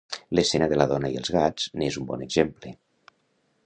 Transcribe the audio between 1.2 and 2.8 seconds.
els gats n'és un bon exemple.